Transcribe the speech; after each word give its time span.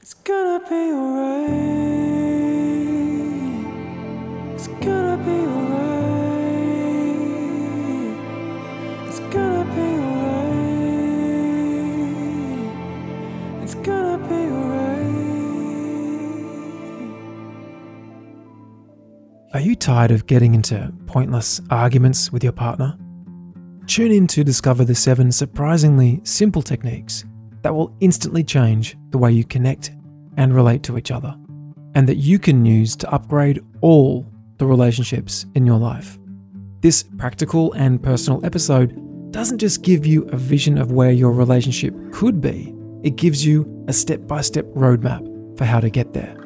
It's 0.00 0.14
gonna 0.14 0.60
be 0.60 0.74
alright. 0.74 1.50
It's 4.54 4.68
gonna 4.68 5.16
be 5.24 5.30
alright. 5.30 5.88
It's 9.08 9.18
gonna 9.18 9.64
be 9.74 9.80
alright. 10.06 10.42
It's 13.64 13.74
gonna 13.74 14.18
be 14.28 14.34
alright. 14.34 14.78
Are 19.54 19.60
you 19.60 19.74
tired 19.74 20.12
of 20.12 20.26
getting 20.26 20.54
into 20.54 20.92
pointless 21.06 21.60
arguments 21.70 22.30
with 22.32 22.44
your 22.44 22.52
partner? 22.52 22.96
Tune 23.86 24.12
in 24.12 24.26
to 24.28 24.44
discover 24.44 24.84
the 24.84 24.94
seven 24.94 25.32
surprisingly 25.32 26.20
simple 26.22 26.62
techniques 26.62 27.24
that 27.68 27.74
will 27.74 27.94
instantly 28.00 28.42
change 28.42 28.96
the 29.10 29.18
way 29.18 29.30
you 29.30 29.44
connect 29.44 29.90
and 30.38 30.54
relate 30.54 30.82
to 30.82 30.96
each 30.96 31.10
other, 31.10 31.36
and 31.94 32.08
that 32.08 32.16
you 32.16 32.38
can 32.38 32.64
use 32.64 32.96
to 32.96 33.12
upgrade 33.12 33.62
all 33.82 34.26
the 34.56 34.64
relationships 34.64 35.44
in 35.54 35.66
your 35.66 35.76
life. 35.76 36.18
This 36.80 37.02
practical 37.18 37.74
and 37.74 38.02
personal 38.02 38.42
episode 38.42 38.94
doesn't 39.32 39.58
just 39.58 39.82
give 39.82 40.06
you 40.06 40.22
a 40.30 40.36
vision 40.38 40.78
of 40.78 40.92
where 40.92 41.10
your 41.10 41.30
relationship 41.30 41.94
could 42.10 42.40
be, 42.40 42.74
it 43.02 43.16
gives 43.16 43.44
you 43.44 43.84
a 43.86 43.92
step 43.92 44.26
by 44.26 44.40
step 44.40 44.64
roadmap 44.68 45.58
for 45.58 45.66
how 45.66 45.78
to 45.78 45.90
get 45.90 46.14
there. 46.14 46.42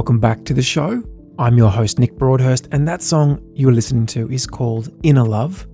Welcome 0.00 0.18
back 0.18 0.46
to 0.46 0.54
the 0.54 0.62
show. 0.62 1.02
I'm 1.38 1.58
your 1.58 1.68
host, 1.68 1.98
Nick 1.98 2.16
Broadhurst, 2.16 2.68
and 2.72 2.88
that 2.88 3.02
song 3.02 3.38
you're 3.54 3.70
listening 3.70 4.06
to 4.06 4.30
is 4.30 4.46
called 4.46 4.88
Inner 5.02 5.24
Love. 5.24 5.66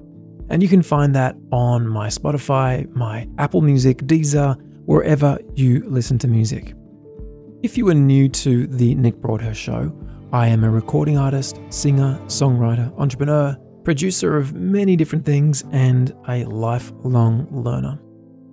And 0.50 0.64
you 0.64 0.68
can 0.68 0.82
find 0.82 1.14
that 1.14 1.36
on 1.52 1.86
my 1.86 2.08
Spotify, 2.08 2.90
my 2.90 3.28
Apple 3.38 3.60
Music, 3.60 3.98
Deezer, 3.98 4.60
wherever 4.84 5.38
you 5.54 5.84
listen 5.86 6.18
to 6.18 6.26
music. 6.26 6.74
If 7.62 7.78
you 7.78 7.88
are 7.88 7.94
new 7.94 8.28
to 8.30 8.66
the 8.66 8.96
Nick 8.96 9.14
Broadhurst 9.20 9.60
Show, 9.60 9.96
I 10.32 10.48
am 10.48 10.64
a 10.64 10.70
recording 10.70 11.16
artist, 11.16 11.60
singer, 11.68 12.18
songwriter, 12.26 12.92
entrepreneur, 12.98 13.56
producer 13.84 14.36
of 14.36 14.54
many 14.54 14.96
different 14.96 15.24
things, 15.24 15.62
and 15.70 16.12
a 16.26 16.42
lifelong 16.46 17.46
learner. 17.52 18.00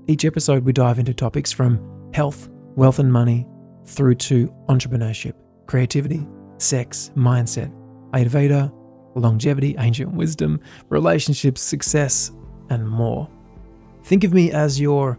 Each 0.05 0.23
episode, 0.23 0.65
we 0.65 0.71
dive 0.71 0.99
into 0.99 1.15
topics 1.15 1.51
from 1.51 2.11
health, 2.13 2.47
wealth, 2.75 2.99
and 2.99 3.11
money 3.11 3.47
through 3.87 4.15
to 4.15 4.53
entrepreneurship, 4.69 5.33
creativity, 5.73 6.23
sex, 6.59 7.09
mindset, 7.15 7.73
Ayurveda, 8.11 8.71
longevity, 9.15 9.75
ancient 9.79 10.13
wisdom, 10.13 10.59
relationships, 10.89 11.61
success, 11.61 12.31
and 12.69 12.87
more. 12.87 13.27
Think 14.03 14.23
of 14.23 14.35
me 14.35 14.51
as 14.51 14.79
your 14.79 15.17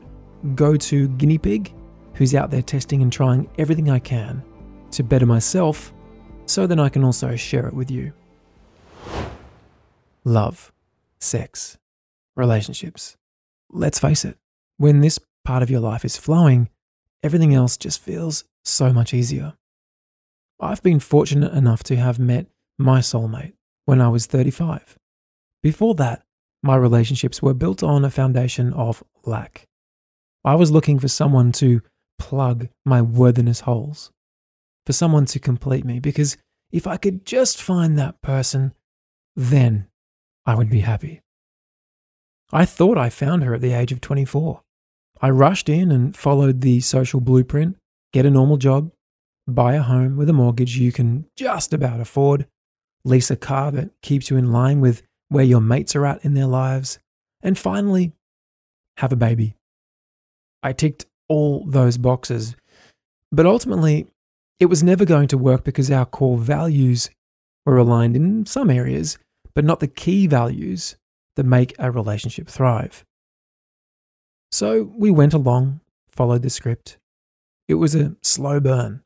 go 0.55 0.77
to 0.77 1.08
guinea 1.08 1.38
pig 1.38 1.74
who's 2.14 2.36
out 2.36 2.52
there 2.52 2.62
testing 2.62 3.02
and 3.02 3.12
trying 3.12 3.50
everything 3.58 3.91
I 3.91 3.98
can 3.98 4.44
to 4.92 5.02
better 5.02 5.27
myself 5.27 5.92
so 6.46 6.68
then 6.68 6.78
I 6.78 6.89
can 6.89 7.02
also 7.02 7.34
share 7.34 7.66
it 7.66 7.74
with 7.74 7.91
you. 7.91 8.12
Love, 10.22 10.70
sex, 11.18 11.78
relationships. 12.36 13.16
Let's 13.72 13.98
face 13.98 14.24
it, 14.24 14.39
when 14.77 15.00
this 15.00 15.18
part 15.44 15.64
of 15.64 15.70
your 15.70 15.80
life 15.80 16.05
is 16.05 16.16
flowing, 16.16 16.68
everything 17.24 17.52
else 17.52 17.77
just 17.77 18.00
feels 18.00 18.44
so 18.62 18.92
much 18.92 19.12
easier. 19.12 19.55
I've 20.60 20.83
been 20.83 21.00
fortunate 21.00 21.52
enough 21.52 21.83
to 21.84 21.97
have 21.97 22.19
met 22.19 22.47
my 22.78 23.01
soulmate 23.01 23.55
when 23.84 24.01
I 24.01 24.08
was 24.08 24.27
35. 24.27 24.96
Before 25.62 25.95
that, 25.96 26.23
my 26.62 26.77
relationships 26.77 27.42
were 27.42 27.55
built 27.55 27.83
on 27.83 28.05
a 28.05 28.11
foundation 28.11 28.73
of 28.73 29.02
lack. 29.24 29.67
I 30.45 30.55
was 30.55 30.70
looking 30.70 30.98
for 30.98 31.08
someone 31.08 31.52
to 31.52 31.83
plug 32.18 32.68
my 32.84 33.02
worthiness 33.02 33.61
holes, 33.61 34.11
for 34.86 34.92
someone 34.92 35.27
to 35.27 35.39
complete 35.39 35.84
me, 35.84 36.01
because 36.01 36.36
if 36.70 36.86
I 36.86 36.96
could 36.96 37.24
just 37.24 37.62
find 37.62 37.98
that 37.98 38.20
person, 38.23 38.73
then 39.36 39.89
I 40.46 40.55
would 40.55 40.70
be 40.70 40.80
happy. 40.80 41.20
I 42.52 42.64
thought 42.64 42.98
I 42.98 43.11
found 43.11 43.42
her 43.42 43.55
at 43.55 43.61
the 43.61 43.73
age 43.73 43.92
of 43.92 44.01
24. 44.01 44.62
I 45.20 45.30
rushed 45.30 45.68
in 45.68 45.90
and 45.90 46.17
followed 46.17 46.61
the 46.61 46.80
social 46.80 47.20
blueprint 47.20 47.77
get 48.12 48.27
a 48.27 48.30
normal 48.30 48.57
job, 48.57 48.92
buy 49.46 49.74
a 49.74 49.82
home 49.82 50.16
with 50.16 50.28
a 50.28 50.32
mortgage 50.32 50.77
you 50.77 50.92
can 50.92 51.27
just 51.36 51.72
about 51.72 52.00
afford, 52.00 52.46
lease 53.05 53.30
a 53.30 53.36
car 53.36 53.70
that 53.72 53.90
keeps 54.02 54.30
you 54.30 54.36
in 54.36 54.52
line 54.52 54.80
with 54.80 55.02
where 55.28 55.44
your 55.44 55.60
mates 55.60 55.94
are 55.96 56.06
at 56.06 56.24
in 56.24 56.34
their 56.34 56.46
lives, 56.46 56.98
and 57.42 57.58
finally, 57.58 58.12
have 58.98 59.12
a 59.12 59.16
baby. 59.16 59.54
I 60.62 60.72
ticked 60.72 61.06
all 61.28 61.64
those 61.66 61.98
boxes, 61.98 62.56
but 63.33 63.46
ultimately, 63.46 64.06
it 64.60 64.66
was 64.66 64.83
never 64.83 65.04
going 65.04 65.28
to 65.28 65.38
work 65.38 65.64
because 65.64 65.90
our 65.90 66.06
core 66.06 66.38
values 66.38 67.10
were 67.66 67.78
aligned 67.78 68.16
in 68.16 68.46
some 68.46 68.70
areas, 68.70 69.18
but 69.54 69.64
not 69.64 69.80
the 69.80 69.88
key 69.88 70.27
values 70.27 70.96
that 71.36 71.44
make 71.44 71.74
a 71.78 71.90
relationship 71.90 72.48
thrive. 72.48 73.04
So 74.52 74.92
we 74.96 75.10
went 75.10 75.34
along, 75.34 75.80
followed 76.08 76.42
the 76.42 76.50
script. 76.50 76.98
It 77.66 77.74
was 77.74 77.94
a 77.94 78.14
slow 78.22 78.60
burn. 78.60 79.02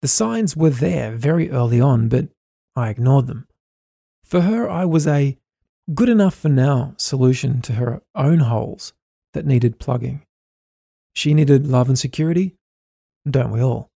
The 0.00 0.08
signs 0.08 0.56
were 0.56 0.70
there 0.70 1.16
very 1.16 1.50
early 1.50 1.80
on, 1.80 2.08
but 2.08 2.28
I 2.76 2.90
ignored 2.90 3.26
them. 3.26 3.48
For 4.24 4.42
her, 4.42 4.70
I 4.70 4.84
was 4.84 5.06
a 5.06 5.36
good 5.94 6.08
enough 6.08 6.34
for 6.34 6.48
now 6.48 6.94
solution 6.96 7.60
to 7.62 7.74
her 7.74 8.02
own 8.14 8.40
holes 8.40 8.92
that 9.32 9.46
needed 9.46 9.78
plugging. 9.78 10.22
She 11.14 11.34
needed 11.34 11.66
love 11.66 11.88
and 11.88 11.98
security, 11.98 12.54
don't 13.28 13.50
we 13.50 13.60
all? 13.60 13.90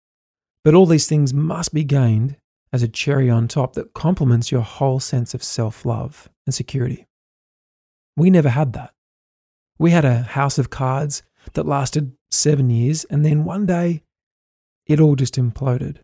But 0.64 0.74
all 0.74 0.86
these 0.86 1.08
things 1.08 1.34
must 1.34 1.74
be 1.74 1.84
gained 1.84 2.36
as 2.72 2.82
a 2.82 2.88
cherry 2.88 3.30
on 3.30 3.48
top 3.48 3.72
that 3.74 3.94
complements 3.94 4.52
your 4.52 4.60
whole 4.60 5.00
sense 5.00 5.34
of 5.34 5.42
self 5.42 5.84
love 5.84 6.28
and 6.46 6.54
security. 6.54 7.06
We 8.16 8.30
never 8.30 8.50
had 8.50 8.72
that. 8.74 8.92
We 9.78 9.92
had 9.92 10.04
a 10.04 10.22
house 10.22 10.58
of 10.58 10.70
cards 10.70 11.22
that 11.54 11.66
lasted 11.66 12.12
seven 12.30 12.68
years, 12.68 13.04
and 13.04 13.24
then 13.24 13.44
one 13.44 13.64
day 13.64 14.02
it 14.88 14.98
all 14.98 15.14
just 15.14 15.34
imploded. 15.34 15.98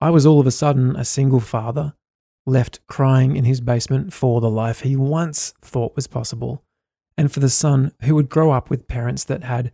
I 0.00 0.10
was 0.10 0.26
all 0.26 0.40
of 0.40 0.46
a 0.46 0.50
sudden 0.50 0.96
a 0.96 1.04
single 1.04 1.40
father, 1.40 1.94
left 2.44 2.86
crying 2.86 3.36
in 3.36 3.44
his 3.44 3.60
basement 3.60 4.12
for 4.12 4.40
the 4.40 4.50
life 4.50 4.80
he 4.80 4.96
once 4.96 5.54
thought 5.62 5.96
was 5.96 6.06
possible, 6.06 6.62
and 7.16 7.32
for 7.32 7.40
the 7.40 7.48
son 7.48 7.92
who 8.02 8.14
would 8.14 8.28
grow 8.28 8.50
up 8.50 8.68
with 8.68 8.88
parents 8.88 9.24
that 9.24 9.44
had 9.44 9.72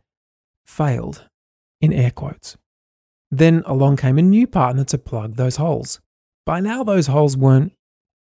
failed, 0.65 1.27
in 1.81 1.93
air 1.93 2.11
quotes. 2.11 2.57
Then 3.31 3.63
along 3.67 3.97
came 3.97 4.19
a 4.19 4.23
new 4.23 4.47
partner 4.47 4.85
to 4.85 4.99
plug 4.99 5.37
those 5.37 5.57
holes. 5.57 6.01
By 6.45 6.61
now, 6.61 6.85
those 6.85 7.07
holes 7.07 7.37
weren't 7.37 7.73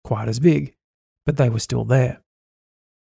quite 0.05 0.28
as 0.28 0.41
big, 0.41 0.75
but 1.27 1.37
they 1.37 1.49
were 1.49 1.59
still 1.59 1.84
there. 1.84 2.22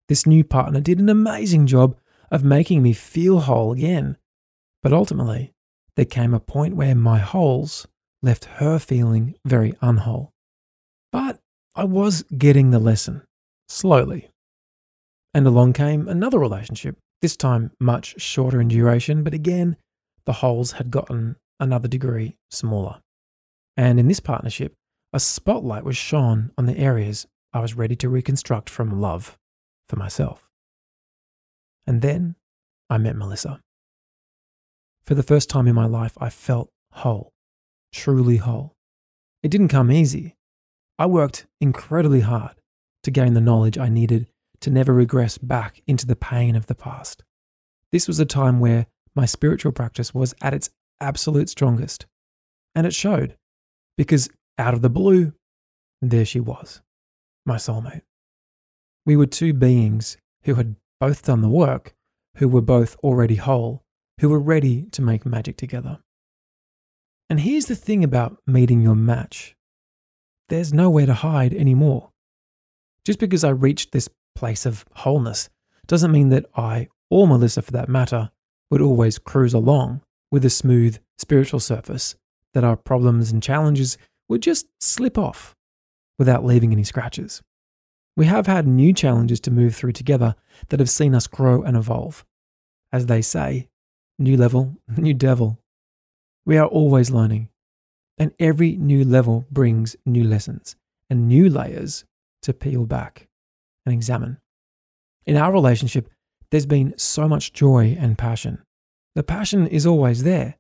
This 0.07 0.25
new 0.25 0.43
partner 0.43 0.79
did 0.79 0.99
an 0.99 1.09
amazing 1.09 1.67
job 1.67 1.97
of 2.31 2.43
making 2.43 2.81
me 2.81 2.93
feel 2.93 3.41
whole 3.41 3.71
again, 3.71 4.17
but 4.81 4.93
ultimately, 4.93 5.53
there 5.97 6.05
came 6.05 6.33
a 6.33 6.39
point 6.39 6.75
where 6.75 6.93
my 6.93 7.17
holes 7.17 7.87
left 8.21 8.45
her 8.45 8.77
feeling 8.77 9.35
very 9.43 9.73
unwhole. 9.81 10.29
But 11.11 11.39
I 11.75 11.85
was 11.85 12.23
getting 12.37 12.69
the 12.69 12.79
lesson, 12.79 13.23
slowly. 13.67 14.29
And 15.33 15.47
along 15.47 15.73
came 15.73 16.07
another 16.07 16.37
relationship, 16.37 16.97
this 17.21 17.35
time 17.35 17.71
much 17.79 18.21
shorter 18.21 18.61
in 18.61 18.67
duration, 18.67 19.23
but 19.23 19.33
again, 19.33 19.75
the 20.25 20.33
holes 20.33 20.73
had 20.73 20.91
gotten 20.91 21.35
another 21.59 21.87
degree 21.87 22.37
smaller. 22.51 23.01
And 23.75 23.99
in 23.99 24.07
this 24.07 24.19
partnership, 24.19 24.73
a 25.13 25.19
spotlight 25.19 25.83
was 25.83 25.97
shone 25.97 26.51
on 26.59 26.67
the 26.67 26.77
areas 26.77 27.25
I 27.53 27.59
was 27.59 27.73
ready 27.73 27.95
to 27.97 28.09
reconstruct 28.09 28.69
from 28.69 29.01
love 29.01 29.35
for 29.89 29.95
myself. 29.95 30.47
And 31.87 32.03
then 32.03 32.35
I 32.87 32.99
met 32.99 33.15
Melissa. 33.15 33.61
For 35.07 35.15
the 35.15 35.23
first 35.23 35.49
time 35.49 35.69
in 35.69 35.75
my 35.75 35.85
life, 35.85 36.17
I 36.19 36.29
felt 36.29 36.69
whole, 36.91 37.31
truly 37.93 38.37
whole. 38.37 38.75
It 39.41 39.49
didn't 39.49 39.69
come 39.69 39.89
easy. 39.89 40.35
I 40.99 41.05
worked 41.05 41.47
incredibly 41.61 42.19
hard 42.19 42.57
to 43.03 43.11
gain 43.11 43.33
the 43.33 43.39
knowledge 43.39 43.77
I 43.77 43.87
needed 43.87 44.27
to 44.59 44.69
never 44.69 44.93
regress 44.93 45.37
back 45.37 45.81
into 45.87 46.05
the 46.05 46.17
pain 46.17 46.57
of 46.57 46.65
the 46.65 46.75
past. 46.75 47.23
This 47.93 48.05
was 48.05 48.19
a 48.19 48.25
time 48.25 48.59
where 48.59 48.87
my 49.15 49.25
spiritual 49.25 49.71
practice 49.71 50.13
was 50.13 50.35
at 50.41 50.53
its 50.53 50.71
absolute 50.99 51.47
strongest. 51.47 52.05
And 52.75 52.85
it 52.85 52.93
showed, 52.93 53.37
because 53.97 54.29
out 54.57 54.73
of 54.73 54.81
the 54.81 54.89
blue, 54.89 55.31
there 56.01 56.25
she 56.25 56.41
was, 56.41 56.81
my 57.45 57.55
soulmate. 57.55 58.01
We 59.05 59.15
were 59.15 59.25
two 59.25 59.53
beings 59.53 60.17
who 60.43 60.55
had 60.55 60.75
both 60.99 61.23
done 61.23 61.41
the 61.41 61.47
work, 61.47 61.93
who 62.37 62.49
were 62.49 62.61
both 62.61 62.97
already 62.97 63.35
whole, 63.35 63.85
who 64.19 64.29
were 64.29 64.39
ready 64.39 64.83
to 64.91 65.01
make 65.01 65.25
magic 65.25 65.57
together. 65.57 65.99
And 67.29 67.41
here's 67.41 67.65
the 67.65 67.75
thing 67.75 68.03
about 68.03 68.37
meeting 68.47 68.81
your 68.81 68.95
match 68.95 69.55
there's 70.49 70.73
nowhere 70.73 71.05
to 71.05 71.13
hide 71.13 71.53
anymore. 71.53 72.11
Just 73.03 73.19
because 73.19 73.43
I 73.43 73.49
reached 73.49 73.91
this 73.91 74.09
place 74.33 74.65
of 74.65 74.85
wholeness 74.93 75.49
doesn't 75.87 76.11
mean 76.11 76.29
that 76.29 76.45
I, 76.55 76.87
or 77.09 77.27
Melissa 77.27 77.61
for 77.61 77.71
that 77.71 77.89
matter, 77.89 78.31
would 78.71 78.81
always 78.81 79.19
cruise 79.19 79.53
along 79.53 80.01
with 80.31 80.45
a 80.45 80.49
smooth 80.49 80.99
spiritual 81.17 81.59
surface, 81.59 82.15
that 82.53 82.63
our 82.63 82.77
problems 82.77 83.31
and 83.31 83.43
challenges 83.43 83.97
would 84.29 84.41
just 84.41 84.67
slip 84.79 85.17
off 85.17 85.55
without 86.17 86.45
leaving 86.45 86.71
any 86.71 86.83
scratches. 86.83 87.41
We 88.15 88.25
have 88.25 88.47
had 88.47 88.67
new 88.67 88.93
challenges 88.93 89.39
to 89.41 89.51
move 89.51 89.75
through 89.75 89.91
together 89.91 90.35
that 90.69 90.79
have 90.79 90.89
seen 90.89 91.13
us 91.13 91.27
grow 91.27 91.61
and 91.61 91.77
evolve. 91.77 92.25
As 92.91 93.05
they 93.05 93.21
say, 93.21 93.69
new 94.19 94.37
level, 94.37 94.75
new 94.97 95.13
devil. 95.13 95.59
We 96.45 96.57
are 96.57 96.67
always 96.67 97.11
learning, 97.11 97.49
and 98.17 98.31
every 98.39 98.77
new 98.77 99.03
level 99.03 99.45
brings 99.51 99.95
new 100.05 100.23
lessons 100.23 100.75
and 101.09 101.27
new 101.27 101.49
layers 101.49 102.05
to 102.43 102.53
peel 102.53 102.85
back 102.85 103.27
and 103.85 103.93
examine. 103.93 104.37
In 105.25 105.35
our 105.37 105.51
relationship, 105.51 106.09
there's 106.51 106.65
been 106.65 106.93
so 106.97 107.27
much 107.27 107.51
joy 107.53 107.97
and 107.99 108.17
passion. 108.17 108.63
The 109.15 109.23
passion 109.23 109.67
is 109.67 109.85
always 109.85 110.23
there, 110.23 110.55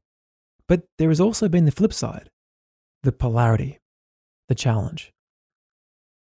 but 0.67 0.83
there 0.97 1.09
has 1.09 1.21
also 1.21 1.47
been 1.47 1.65
the 1.65 1.71
flip 1.71 1.93
side 1.93 2.29
the 3.03 3.11
polarity, 3.11 3.79
the 4.49 4.55
challenge. 4.55 5.13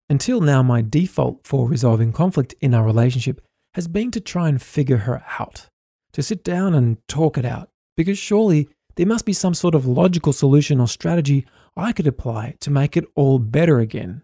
Until 0.08 0.40
now, 0.40 0.62
my 0.62 0.82
default 0.82 1.46
for 1.46 1.68
resolving 1.68 2.12
conflict 2.12 2.54
in 2.60 2.74
our 2.74 2.84
relationship 2.84 3.40
has 3.74 3.86
been 3.86 4.10
to 4.10 4.20
try 4.20 4.48
and 4.48 4.60
figure 4.60 4.98
her 4.98 5.22
out, 5.38 5.68
to 6.14 6.22
sit 6.22 6.42
down 6.42 6.74
and 6.74 6.96
talk 7.06 7.36
it 7.36 7.44
out, 7.44 7.68
because 7.96 8.18
surely 8.18 8.68
there 8.96 9.06
must 9.06 9.26
be 9.26 9.32
some 9.32 9.54
sort 9.54 9.74
of 9.74 9.86
logical 9.86 10.32
solution 10.32 10.80
or 10.80 10.88
strategy 10.88 11.44
I 11.76 11.92
could 11.92 12.06
apply 12.06 12.54
to 12.60 12.70
make 12.70 12.96
it 12.96 13.04
all 13.14 13.38
better 13.38 13.80
again, 13.80 14.22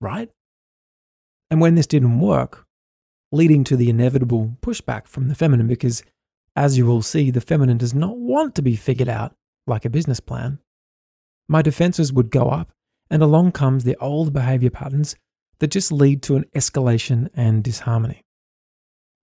right? 0.00 0.30
And 1.50 1.60
when 1.60 1.74
this 1.74 1.86
didn't 1.86 2.20
work, 2.20 2.66
leading 3.32 3.64
to 3.64 3.76
the 3.76 3.90
inevitable 3.90 4.56
pushback 4.60 5.08
from 5.08 5.28
the 5.28 5.34
feminine, 5.34 5.66
because 5.66 6.02
as 6.54 6.76
you 6.76 6.84
will 6.84 7.02
see, 7.02 7.30
the 7.30 7.40
feminine 7.40 7.78
does 7.78 7.94
not 7.94 8.18
want 8.18 8.54
to 8.54 8.62
be 8.62 8.76
figured 8.76 9.08
out 9.08 9.34
like 9.66 9.86
a 9.86 9.90
business 9.90 10.20
plan. 10.20 10.58
My 11.48 11.62
defenses 11.62 12.12
would 12.12 12.30
go 12.30 12.50
up, 12.50 12.72
and 13.10 13.22
along 13.22 13.52
comes 13.52 13.84
the 13.84 13.96
old 13.96 14.32
behavior 14.32 14.70
patterns 14.70 15.16
that 15.60 15.68
just 15.68 15.90
lead 15.90 16.22
to 16.24 16.36
an 16.36 16.44
escalation 16.54 17.30
and 17.34 17.64
disharmony. 17.64 18.22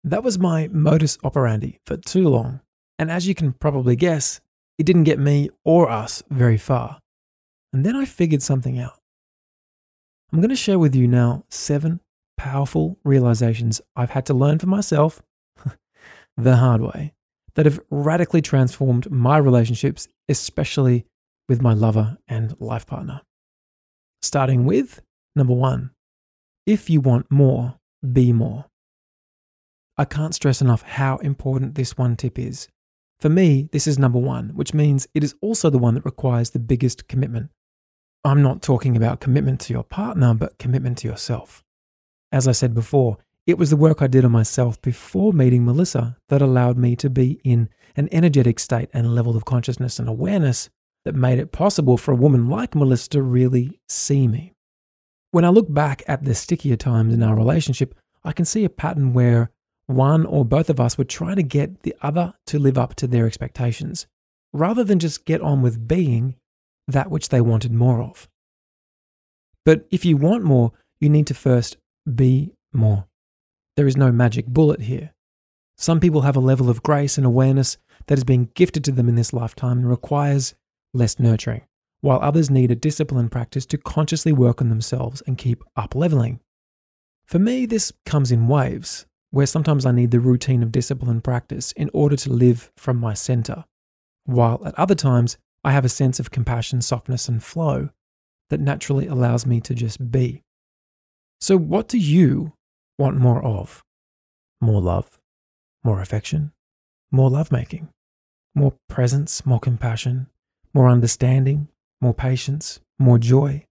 That 0.02 0.24
was 0.24 0.38
my 0.38 0.68
modus 0.68 1.18
operandi 1.22 1.80
for 1.84 1.96
too 1.96 2.28
long, 2.28 2.60
and 2.98 3.10
as 3.10 3.28
you 3.28 3.34
can 3.34 3.52
probably 3.52 3.96
guess, 3.96 4.40
it 4.78 4.84
didn't 4.84 5.04
get 5.04 5.18
me 5.18 5.50
or 5.64 5.90
us 5.90 6.22
very 6.30 6.56
far. 6.56 7.00
And 7.72 7.84
then 7.84 7.94
I 7.94 8.04
figured 8.06 8.42
something 8.42 8.78
out. 8.78 8.98
I'm 10.32 10.40
going 10.40 10.50
to 10.50 10.56
share 10.56 10.78
with 10.78 10.94
you 10.94 11.06
now 11.06 11.44
seven 11.50 12.00
powerful 12.38 12.98
realizations 13.04 13.82
I've 13.94 14.10
had 14.10 14.24
to 14.26 14.34
learn 14.34 14.58
for 14.58 14.66
myself 14.66 15.22
the 16.36 16.56
hard 16.56 16.80
way 16.80 17.12
that 17.54 17.66
have 17.66 17.80
radically 17.90 18.40
transformed 18.40 19.10
my 19.10 19.36
relationships, 19.36 20.08
especially 20.28 21.04
with 21.48 21.60
my 21.60 21.74
lover 21.74 22.16
and 22.26 22.54
life 22.58 22.86
partner. 22.86 23.20
Starting 24.22 24.64
with 24.64 25.02
number 25.36 25.52
one 25.52 25.90
if 26.66 26.88
you 26.88 27.00
want 27.00 27.30
more, 27.30 27.74
be 28.12 28.32
more. 28.32 28.69
I 30.00 30.06
can't 30.06 30.34
stress 30.34 30.62
enough 30.62 30.80
how 30.80 31.18
important 31.18 31.74
this 31.74 31.98
one 31.98 32.16
tip 32.16 32.38
is. 32.38 32.68
For 33.18 33.28
me, 33.28 33.68
this 33.70 33.86
is 33.86 33.98
number 33.98 34.18
one, 34.18 34.48
which 34.54 34.72
means 34.72 35.06
it 35.12 35.22
is 35.22 35.34
also 35.42 35.68
the 35.68 35.76
one 35.76 35.92
that 35.92 36.06
requires 36.06 36.48
the 36.48 36.58
biggest 36.58 37.06
commitment. 37.06 37.50
I'm 38.24 38.40
not 38.40 38.62
talking 38.62 38.96
about 38.96 39.20
commitment 39.20 39.60
to 39.60 39.74
your 39.74 39.84
partner, 39.84 40.32
but 40.32 40.56
commitment 40.56 40.96
to 40.98 41.08
yourself. 41.08 41.62
As 42.32 42.48
I 42.48 42.52
said 42.52 42.72
before, 42.72 43.18
it 43.46 43.58
was 43.58 43.68
the 43.68 43.76
work 43.76 44.00
I 44.00 44.06
did 44.06 44.24
on 44.24 44.32
myself 44.32 44.80
before 44.80 45.34
meeting 45.34 45.66
Melissa 45.66 46.16
that 46.30 46.40
allowed 46.40 46.78
me 46.78 46.96
to 46.96 47.10
be 47.10 47.38
in 47.44 47.68
an 47.94 48.08
energetic 48.10 48.58
state 48.58 48.88
and 48.94 49.14
level 49.14 49.36
of 49.36 49.44
consciousness 49.44 49.98
and 49.98 50.08
awareness 50.08 50.70
that 51.04 51.14
made 51.14 51.38
it 51.38 51.52
possible 51.52 51.98
for 51.98 52.12
a 52.12 52.16
woman 52.16 52.48
like 52.48 52.74
Melissa 52.74 53.10
to 53.10 53.22
really 53.22 53.78
see 53.86 54.26
me. 54.26 54.54
When 55.30 55.44
I 55.44 55.50
look 55.50 55.70
back 55.70 56.02
at 56.08 56.24
the 56.24 56.34
stickier 56.34 56.76
times 56.76 57.12
in 57.12 57.22
our 57.22 57.36
relationship, 57.36 57.94
I 58.24 58.32
can 58.32 58.46
see 58.46 58.64
a 58.64 58.70
pattern 58.70 59.12
where 59.12 59.50
one 59.90 60.24
or 60.24 60.44
both 60.44 60.70
of 60.70 60.80
us 60.80 60.96
would 60.96 61.08
try 61.08 61.34
to 61.34 61.42
get 61.42 61.82
the 61.82 61.94
other 62.00 62.34
to 62.46 62.58
live 62.58 62.78
up 62.78 62.94
to 62.96 63.06
their 63.06 63.26
expectations, 63.26 64.06
rather 64.52 64.84
than 64.84 64.98
just 64.98 65.24
get 65.24 65.40
on 65.40 65.62
with 65.62 65.86
being 65.86 66.36
that 66.88 67.10
which 67.10 67.28
they 67.28 67.40
wanted 67.40 67.72
more 67.72 68.02
of. 68.02 68.28
But 69.64 69.86
if 69.90 70.04
you 70.04 70.16
want 70.16 70.44
more, 70.44 70.72
you 71.00 71.08
need 71.08 71.26
to 71.28 71.34
first 71.34 71.76
be 72.12 72.54
more. 72.72 73.06
There 73.76 73.86
is 73.86 73.96
no 73.96 74.10
magic 74.10 74.46
bullet 74.46 74.82
here. 74.82 75.12
Some 75.76 76.00
people 76.00 76.22
have 76.22 76.36
a 76.36 76.40
level 76.40 76.68
of 76.68 76.82
grace 76.82 77.16
and 77.16 77.26
awareness 77.26 77.78
that 78.06 78.18
has 78.18 78.24
been 78.24 78.50
gifted 78.54 78.84
to 78.84 78.92
them 78.92 79.08
in 79.08 79.14
this 79.14 79.32
lifetime 79.32 79.78
and 79.78 79.88
requires 79.88 80.54
less 80.92 81.18
nurturing, 81.18 81.62
while 82.00 82.18
others 82.20 82.50
need 82.50 82.70
a 82.70 82.74
discipline 82.74 83.28
practice 83.28 83.64
to 83.66 83.78
consciously 83.78 84.32
work 84.32 84.60
on 84.60 84.68
themselves 84.68 85.22
and 85.26 85.38
keep 85.38 85.62
up 85.76 85.94
leveling. 85.94 86.40
For 87.24 87.38
me, 87.38 87.64
this 87.64 87.92
comes 88.04 88.32
in 88.32 88.48
waves, 88.48 89.06
where 89.30 89.46
sometimes 89.46 89.86
I 89.86 89.92
need 89.92 90.10
the 90.10 90.20
routine 90.20 90.62
of 90.62 90.72
disciplined 90.72 91.24
practice 91.24 91.72
in 91.72 91.90
order 91.92 92.16
to 92.16 92.32
live 92.32 92.70
from 92.76 92.96
my 92.96 93.14
center, 93.14 93.64
while 94.24 94.60
at 94.66 94.78
other 94.78 94.94
times 94.94 95.38
I 95.62 95.72
have 95.72 95.84
a 95.84 95.90
sense 95.90 96.18
of 96.18 96.30
compassion, 96.30 96.80
softness, 96.82 97.28
and 97.28 97.42
flow 97.42 97.90
that 98.48 98.60
naturally 98.60 99.06
allows 99.06 99.46
me 99.46 99.60
to 99.60 99.74
just 99.74 100.10
be. 100.10 100.42
So, 101.40 101.56
what 101.56 101.88
do 101.88 101.98
you 101.98 102.52
want 102.98 103.16
more 103.16 103.42
of? 103.44 103.82
More 104.60 104.80
love, 104.80 105.18
more 105.84 106.00
affection, 106.00 106.52
more 107.10 107.30
lovemaking, 107.30 107.88
more 108.54 108.74
presence, 108.88 109.46
more 109.46 109.60
compassion, 109.60 110.26
more 110.74 110.88
understanding, 110.88 111.68
more 112.00 112.14
patience, 112.14 112.80
more 112.98 113.18
joy, 113.18 113.64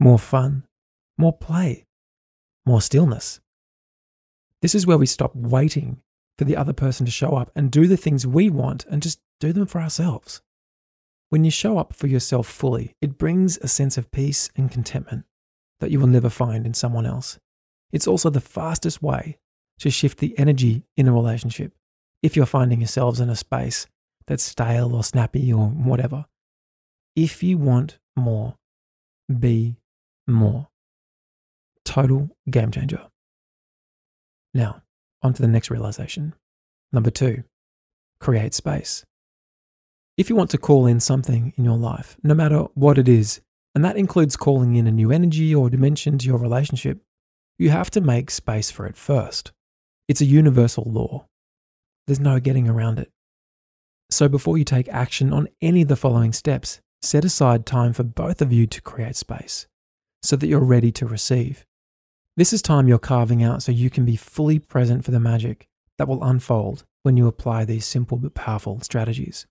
more 0.00 0.18
fun, 0.18 0.64
more 1.16 1.32
play, 1.32 1.84
more 2.66 2.80
stillness. 2.80 3.40
This 4.62 4.74
is 4.76 4.86
where 4.86 4.96
we 4.96 5.06
stop 5.06 5.34
waiting 5.34 6.00
for 6.38 6.44
the 6.44 6.56
other 6.56 6.72
person 6.72 7.04
to 7.04 7.12
show 7.12 7.36
up 7.36 7.50
and 7.54 7.70
do 7.70 7.86
the 7.86 7.96
things 7.96 8.26
we 8.26 8.48
want 8.48 8.86
and 8.86 9.02
just 9.02 9.20
do 9.40 9.52
them 9.52 9.66
for 9.66 9.80
ourselves. 9.80 10.40
When 11.30 11.44
you 11.44 11.50
show 11.50 11.78
up 11.78 11.92
for 11.94 12.06
yourself 12.06 12.46
fully, 12.46 12.94
it 13.02 13.18
brings 13.18 13.58
a 13.58 13.68
sense 13.68 13.98
of 13.98 14.12
peace 14.12 14.50
and 14.56 14.70
contentment 14.70 15.24
that 15.80 15.90
you 15.90 15.98
will 15.98 16.06
never 16.06 16.30
find 16.30 16.64
in 16.64 16.74
someone 16.74 17.06
else. 17.06 17.40
It's 17.90 18.06
also 18.06 18.30
the 18.30 18.40
fastest 18.40 19.02
way 19.02 19.38
to 19.80 19.90
shift 19.90 20.18
the 20.18 20.38
energy 20.38 20.84
in 20.96 21.08
a 21.08 21.12
relationship 21.12 21.72
if 22.22 22.36
you're 22.36 22.46
finding 22.46 22.80
yourselves 22.80 23.18
in 23.18 23.28
a 23.28 23.36
space 23.36 23.86
that's 24.26 24.44
stale 24.44 24.94
or 24.94 25.02
snappy 25.02 25.52
or 25.52 25.66
whatever. 25.66 26.26
If 27.16 27.42
you 27.42 27.58
want 27.58 27.98
more, 28.14 28.56
be 29.28 29.76
more. 30.26 30.68
Total 31.84 32.30
game 32.48 32.70
changer. 32.70 33.08
Now, 34.54 34.82
on 35.22 35.32
to 35.34 35.42
the 35.42 35.48
next 35.48 35.70
realization. 35.70 36.34
Number 36.92 37.10
two, 37.10 37.44
create 38.20 38.54
space. 38.54 39.04
If 40.16 40.28
you 40.28 40.36
want 40.36 40.50
to 40.50 40.58
call 40.58 40.86
in 40.86 41.00
something 41.00 41.54
in 41.56 41.64
your 41.64 41.78
life, 41.78 42.16
no 42.22 42.34
matter 42.34 42.66
what 42.74 42.98
it 42.98 43.08
is, 43.08 43.40
and 43.74 43.84
that 43.84 43.96
includes 43.96 44.36
calling 44.36 44.76
in 44.76 44.86
a 44.86 44.92
new 44.92 45.10
energy 45.10 45.54
or 45.54 45.70
dimension 45.70 46.18
to 46.18 46.26
your 46.26 46.38
relationship, 46.38 47.00
you 47.58 47.70
have 47.70 47.90
to 47.92 48.00
make 48.00 48.30
space 48.30 48.70
for 48.70 48.86
it 48.86 48.96
first. 48.96 49.52
It's 50.08 50.20
a 50.20 50.26
universal 50.26 50.84
law. 50.86 51.26
There's 52.06 52.20
no 52.20 52.40
getting 52.40 52.68
around 52.68 52.98
it. 52.98 53.10
So 54.10 54.28
before 54.28 54.58
you 54.58 54.64
take 54.64 54.88
action 54.88 55.32
on 55.32 55.48
any 55.62 55.82
of 55.82 55.88
the 55.88 55.96
following 55.96 56.34
steps, 56.34 56.80
set 57.00 57.24
aside 57.24 57.64
time 57.64 57.94
for 57.94 58.02
both 58.02 58.42
of 58.42 58.52
you 58.52 58.66
to 58.66 58.82
create 58.82 59.16
space 59.16 59.66
so 60.22 60.36
that 60.36 60.46
you're 60.46 60.60
ready 60.60 60.92
to 60.92 61.06
receive. 61.06 61.64
This 62.34 62.54
is 62.54 62.62
time 62.62 62.88
you're 62.88 62.98
carving 62.98 63.42
out 63.42 63.62
so 63.62 63.72
you 63.72 63.90
can 63.90 64.06
be 64.06 64.16
fully 64.16 64.58
present 64.58 65.04
for 65.04 65.10
the 65.10 65.20
magic 65.20 65.68
that 65.98 66.08
will 66.08 66.24
unfold 66.24 66.86
when 67.02 67.18
you 67.18 67.26
apply 67.26 67.66
these 67.66 67.84
simple 67.84 68.16
but 68.16 68.32
powerful 68.32 68.80
strategies. 68.80 69.46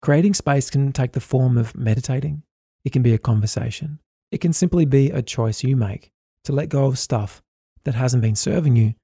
Creating 0.00 0.32
space 0.32 0.70
can 0.70 0.92
take 0.92 1.12
the 1.12 1.20
form 1.20 1.58
of 1.58 1.76
meditating, 1.76 2.44
it 2.84 2.92
can 2.92 3.02
be 3.02 3.12
a 3.12 3.18
conversation, 3.18 3.98
it 4.30 4.40
can 4.40 4.52
simply 4.52 4.84
be 4.84 5.10
a 5.10 5.20
choice 5.20 5.64
you 5.64 5.74
make 5.74 6.12
to 6.44 6.52
let 6.52 6.68
go 6.68 6.84
of 6.84 6.96
stuff 6.96 7.42
that 7.82 7.96
hasn't 7.96 8.22
been 8.22 8.36
serving 8.36 8.76
you 8.76 8.94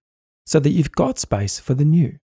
so 0.46 0.60
that 0.60 0.70
you've 0.70 0.92
got 0.92 1.18
space 1.18 1.58
for 1.58 1.74
the 1.74 1.84
new. 1.84 2.16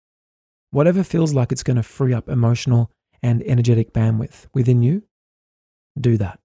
Whatever 0.70 1.04
feels 1.04 1.34
like 1.34 1.52
it's 1.52 1.64
going 1.64 1.78
to 1.78 1.84
free 1.84 2.14
up 2.14 2.30
emotional 2.30 2.92
and 3.24 3.42
energetic 3.48 3.94
bandwidth 3.94 4.46
within 4.54 4.84
you, 4.84 5.02
do 6.00 6.18
that. 6.18 6.40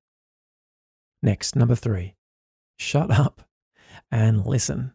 Next, 1.23 1.55
number 1.55 1.75
three, 1.75 2.15
shut 2.79 3.11
up 3.11 3.46
and 4.11 4.47
listen. 4.47 4.93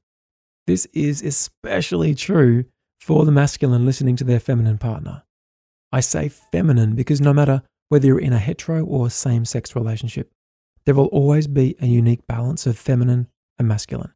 This 0.68 0.86
is 0.94 1.22
especially 1.22 2.16
true 2.16 2.66
For 3.02 3.26
the 3.26 3.32
masculine 3.32 3.84
listening 3.84 4.16
to 4.18 4.24
their 4.24 4.40
feminine 4.40 4.78
partner, 4.78 5.24
I 5.92 6.02
say 6.02 6.30
feminine 6.30 6.94
because 6.96 7.20
no 7.20 7.34
matter 7.34 7.64
whether 7.90 8.06
you're 8.06 8.20
in 8.20 8.32
a 8.32 8.38
hetero 8.38 8.86
or 8.86 9.10
same 9.10 9.44
sex 9.44 9.76
relationship, 9.76 10.32
there 10.86 10.94
will 10.94 11.08
always 11.08 11.48
be 11.48 11.76
a 11.82 11.88
unique 11.88 12.28
balance 12.28 12.68
of 12.68 12.78
feminine 12.78 13.28
and 13.58 13.68
masculine. 13.68 14.14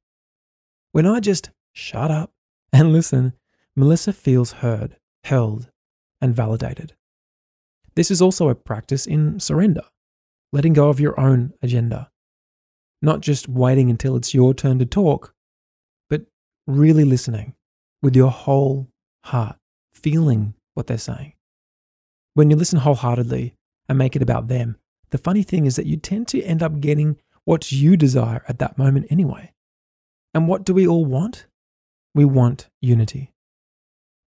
When 0.91 1.07
I 1.07 1.19
just 1.19 1.49
shut 1.73 2.11
up 2.11 2.31
and 2.71 2.93
listen, 2.93 3.33
Melissa 3.75 4.13
feels 4.13 4.53
heard, 4.53 4.97
held, 5.23 5.71
and 6.21 6.35
validated. 6.35 6.93
This 7.95 8.11
is 8.11 8.21
also 8.21 8.49
a 8.49 8.55
practice 8.55 9.07
in 9.07 9.39
surrender, 9.39 9.83
letting 10.53 10.73
go 10.73 10.89
of 10.89 10.99
your 10.99 11.19
own 11.19 11.53
agenda, 11.61 12.11
not 13.05 13.21
just 13.21 13.47
waiting 13.47 13.89
until 13.89 14.15
it's 14.15 14.33
your 14.33 14.53
turn 14.53 14.79
to 14.79 14.85
talk, 14.85 15.33
but 16.09 16.23
really 16.67 17.05
listening 17.05 17.53
with 18.01 18.15
your 18.15 18.31
whole 18.31 18.89
heart, 19.23 19.57
feeling 19.93 20.55
what 20.73 20.87
they're 20.87 20.97
saying. 20.97 21.33
When 22.33 22.49
you 22.49 22.55
listen 22.55 22.79
wholeheartedly 22.79 23.55
and 23.87 23.97
make 23.97 24.15
it 24.15 24.21
about 24.21 24.47
them, 24.47 24.77
the 25.11 25.17
funny 25.19 25.43
thing 25.43 25.65
is 25.65 25.75
that 25.75 25.85
you 25.85 25.97
tend 25.97 26.27
to 26.29 26.41
end 26.41 26.63
up 26.63 26.81
getting 26.81 27.17
what 27.45 27.71
you 27.71 27.95
desire 27.95 28.43
at 28.47 28.59
that 28.59 28.77
moment 28.77 29.05
anyway. 29.09 29.53
And 30.33 30.47
what 30.47 30.65
do 30.65 30.73
we 30.73 30.87
all 30.87 31.05
want? 31.05 31.45
We 32.13 32.25
want 32.25 32.69
unity. 32.81 33.31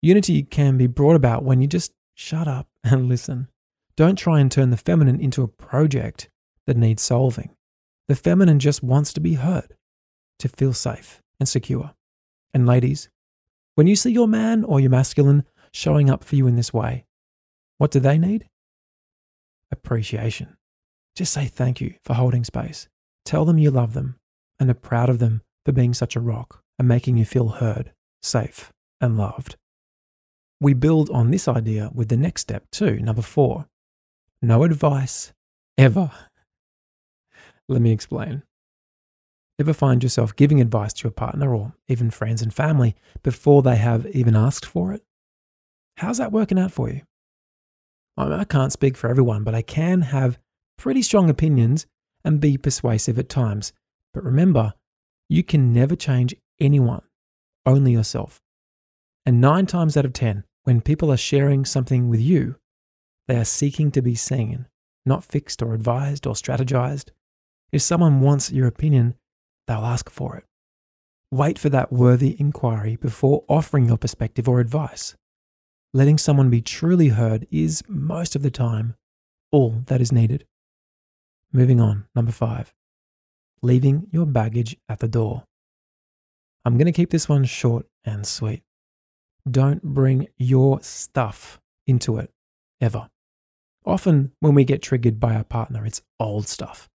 Unity 0.00 0.44
can 0.44 0.78
be 0.78 0.86
brought 0.86 1.16
about 1.16 1.42
when 1.42 1.60
you 1.60 1.66
just 1.66 1.92
shut 2.14 2.46
up 2.46 2.68
and 2.84 3.08
listen. 3.08 3.48
Don't 3.96 4.16
try 4.16 4.38
and 4.38 4.50
turn 4.50 4.70
the 4.70 4.76
feminine 4.76 5.20
into 5.20 5.42
a 5.42 5.48
project 5.48 6.30
that 6.66 6.76
needs 6.76 7.02
solving. 7.02 7.50
The 8.08 8.16
feminine 8.16 8.58
just 8.58 8.82
wants 8.82 9.12
to 9.12 9.20
be 9.20 9.34
heard, 9.34 9.74
to 10.38 10.48
feel 10.48 10.72
safe 10.72 11.22
and 11.38 11.48
secure. 11.48 11.92
And 12.54 12.66
ladies, 12.66 13.10
when 13.74 13.86
you 13.86 13.96
see 13.96 14.10
your 14.10 14.26
man 14.26 14.64
or 14.64 14.80
your 14.80 14.90
masculine 14.90 15.44
showing 15.72 16.08
up 16.10 16.24
for 16.24 16.34
you 16.34 16.46
in 16.46 16.56
this 16.56 16.72
way, 16.72 17.04
what 17.76 17.90
do 17.90 18.00
they 18.00 18.18
need? 18.18 18.48
Appreciation. 19.70 20.56
Just 21.14 21.32
say 21.32 21.44
thank 21.44 21.80
you 21.80 21.94
for 22.02 22.14
holding 22.14 22.44
space. 22.44 22.88
Tell 23.24 23.44
them 23.44 23.58
you 23.58 23.70
love 23.70 23.92
them 23.92 24.16
and 24.58 24.70
are 24.70 24.74
proud 24.74 25.10
of 25.10 25.18
them 25.18 25.42
for 25.66 25.72
being 25.72 25.92
such 25.92 26.16
a 26.16 26.20
rock 26.20 26.62
and 26.78 26.88
making 26.88 27.18
you 27.18 27.24
feel 27.24 27.48
heard, 27.48 27.92
safe, 28.22 28.72
and 29.00 29.18
loved. 29.18 29.56
We 30.60 30.72
build 30.74 31.10
on 31.10 31.30
this 31.30 31.46
idea 31.46 31.90
with 31.94 32.08
the 32.08 32.16
next 32.16 32.40
step 32.40 32.64
too, 32.70 32.98
number 33.00 33.22
four 33.22 33.66
no 34.40 34.62
advice 34.62 35.32
ever. 35.76 36.12
Let 37.68 37.82
me 37.82 37.92
explain. 37.92 38.42
Ever 39.60 39.72
find 39.72 40.02
yourself 40.02 40.36
giving 40.36 40.60
advice 40.60 40.92
to 40.94 41.04
your 41.04 41.12
partner 41.12 41.54
or 41.54 41.74
even 41.88 42.10
friends 42.10 42.42
and 42.42 42.54
family 42.54 42.94
before 43.22 43.62
they 43.62 43.76
have 43.76 44.06
even 44.06 44.36
asked 44.36 44.64
for 44.64 44.92
it? 44.92 45.02
How's 45.96 46.18
that 46.18 46.32
working 46.32 46.58
out 46.58 46.72
for 46.72 46.88
you? 46.88 47.02
I 48.16 48.44
can't 48.44 48.72
speak 48.72 48.96
for 48.96 49.10
everyone, 49.10 49.44
but 49.44 49.54
I 49.54 49.62
can 49.62 50.02
have 50.02 50.38
pretty 50.76 51.02
strong 51.02 51.28
opinions 51.28 51.86
and 52.24 52.40
be 52.40 52.56
persuasive 52.56 53.18
at 53.18 53.28
times. 53.28 53.72
But 54.14 54.24
remember, 54.24 54.74
you 55.28 55.42
can 55.42 55.72
never 55.72 55.94
change 55.94 56.34
anyone, 56.60 57.02
only 57.66 57.92
yourself. 57.92 58.40
And 59.26 59.40
nine 59.40 59.66
times 59.66 59.96
out 59.96 60.04
of 60.04 60.12
10, 60.12 60.44
when 60.64 60.80
people 60.80 61.12
are 61.12 61.16
sharing 61.16 61.64
something 61.64 62.08
with 62.08 62.20
you, 62.20 62.56
they 63.26 63.36
are 63.36 63.44
seeking 63.44 63.90
to 63.92 64.02
be 64.02 64.14
seen, 64.14 64.66
not 65.04 65.24
fixed 65.24 65.62
or 65.62 65.74
advised 65.74 66.26
or 66.26 66.34
strategized. 66.34 67.10
If 67.70 67.82
someone 67.82 68.20
wants 68.20 68.50
your 68.50 68.66
opinion, 68.66 69.14
they'll 69.66 69.84
ask 69.84 70.08
for 70.08 70.36
it. 70.36 70.44
Wait 71.30 71.58
for 71.58 71.68
that 71.68 71.92
worthy 71.92 72.34
inquiry 72.40 72.96
before 72.96 73.44
offering 73.48 73.86
your 73.86 73.98
perspective 73.98 74.48
or 74.48 74.60
advice. 74.60 75.14
Letting 75.92 76.16
someone 76.16 76.48
be 76.48 76.62
truly 76.62 77.08
heard 77.08 77.46
is, 77.50 77.82
most 77.86 78.34
of 78.34 78.42
the 78.42 78.50
time, 78.50 78.94
all 79.52 79.82
that 79.86 80.00
is 80.00 80.12
needed. 80.12 80.46
Moving 81.52 81.80
on, 81.80 82.06
number 82.14 82.32
five, 82.32 82.72
leaving 83.60 84.06
your 84.10 84.24
baggage 84.24 84.76
at 84.88 85.00
the 85.00 85.08
door. 85.08 85.44
I'm 86.64 86.78
going 86.78 86.86
to 86.86 86.92
keep 86.92 87.10
this 87.10 87.28
one 87.28 87.44
short 87.44 87.86
and 88.04 88.26
sweet. 88.26 88.62
Don't 89.50 89.82
bring 89.82 90.28
your 90.38 90.80
stuff 90.82 91.60
into 91.86 92.16
it, 92.16 92.30
ever. 92.80 93.08
Often, 93.84 94.32
when 94.40 94.54
we 94.54 94.64
get 94.64 94.82
triggered 94.82 95.20
by 95.20 95.34
our 95.34 95.44
partner, 95.44 95.84
it's 95.84 96.02
old 96.18 96.48
stuff 96.48 96.88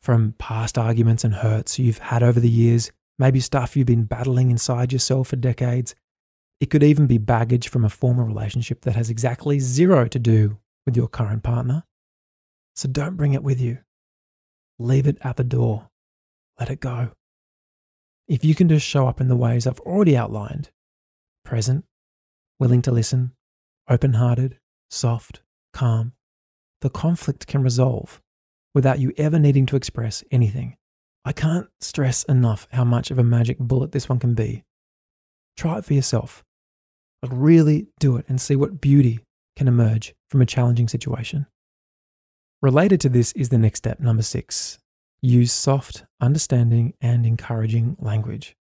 from 0.00 0.34
past 0.38 0.78
arguments 0.78 1.24
and 1.24 1.34
hurts 1.34 1.78
you've 1.78 1.98
had 1.98 2.22
over 2.22 2.40
the 2.40 2.48
years, 2.48 2.90
maybe 3.18 3.40
stuff 3.40 3.76
you've 3.76 3.86
been 3.86 4.04
battling 4.04 4.50
inside 4.50 4.92
yourself 4.92 5.28
for 5.28 5.36
decades. 5.36 5.94
It 6.60 6.70
could 6.70 6.82
even 6.82 7.06
be 7.06 7.18
baggage 7.18 7.68
from 7.68 7.84
a 7.84 7.90
former 7.90 8.24
relationship 8.24 8.82
that 8.82 8.96
has 8.96 9.10
exactly 9.10 9.58
zero 9.58 10.08
to 10.08 10.18
do 10.18 10.58
with 10.86 10.96
your 10.96 11.08
current 11.08 11.42
partner. 11.42 11.84
So 12.76 12.88
don't 12.88 13.16
bring 13.16 13.34
it 13.34 13.42
with 13.42 13.60
you. 13.60 13.78
Leave 14.78 15.06
it 15.06 15.18
at 15.20 15.36
the 15.36 15.44
door. 15.44 15.90
Let 16.58 16.70
it 16.70 16.80
go. 16.80 17.12
If 18.28 18.44
you 18.44 18.54
can 18.54 18.68
just 18.68 18.86
show 18.86 19.06
up 19.06 19.20
in 19.20 19.28
the 19.28 19.36
ways 19.36 19.66
I've 19.66 19.80
already 19.80 20.16
outlined 20.16 20.70
present, 21.44 21.84
willing 22.58 22.82
to 22.82 22.92
listen, 22.92 23.32
open 23.88 24.14
hearted, 24.14 24.58
soft, 24.88 25.42
calm, 25.72 26.12
the 26.80 26.90
conflict 26.90 27.46
can 27.46 27.62
resolve 27.62 28.20
without 28.74 28.98
you 28.98 29.12
ever 29.16 29.38
needing 29.38 29.66
to 29.66 29.76
express 29.76 30.24
anything. 30.30 30.76
I 31.24 31.32
can't 31.32 31.68
stress 31.80 32.22
enough 32.24 32.66
how 32.72 32.84
much 32.84 33.10
of 33.10 33.18
a 33.18 33.24
magic 33.24 33.58
bullet 33.58 33.92
this 33.92 34.08
one 34.08 34.18
can 34.18 34.34
be. 34.34 34.64
Try 35.56 35.78
it 35.78 35.84
for 35.84 35.94
yourself. 35.94 36.44
Like 37.22 37.32
really 37.34 37.88
do 37.98 38.16
it 38.16 38.24
and 38.28 38.40
see 38.40 38.56
what 38.56 38.80
beauty 38.80 39.20
can 39.56 39.68
emerge 39.68 40.14
from 40.30 40.40
a 40.40 40.46
challenging 40.46 40.88
situation. 40.88 41.46
Related 42.62 43.00
to 43.02 43.08
this 43.08 43.32
is 43.32 43.50
the 43.50 43.58
next 43.58 43.78
step, 43.78 44.00
number 44.00 44.22
six 44.22 44.78
use 45.22 45.52
soft, 45.52 46.04
understanding, 46.20 46.94
and 47.00 47.26
encouraging 47.26 47.96
language. 48.00 48.56